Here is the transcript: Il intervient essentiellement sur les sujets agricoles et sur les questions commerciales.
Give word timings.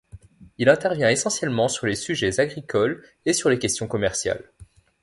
Il 0.57 0.67
intervient 0.67 1.11
essentiellement 1.11 1.67
sur 1.67 1.85
les 1.85 1.93
sujets 1.93 2.39
agricoles 2.39 3.05
et 3.27 3.33
sur 3.33 3.51
les 3.51 3.59
questions 3.59 3.85
commerciales. 3.85 4.51